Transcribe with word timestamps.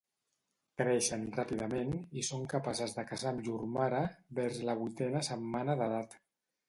Creixen 0.81 1.25
ràpidament 1.35 1.91
i 2.21 2.25
són 2.29 2.47
capaces 2.53 2.95
de 2.97 3.05
caçar 3.11 3.29
amb 3.35 3.45
llur 3.49 3.59
mare 3.75 4.01
vers 4.41 4.59
la 4.71 4.77
vuitena 4.81 5.23
setmana 5.33 5.77
d'edat. 5.83 6.19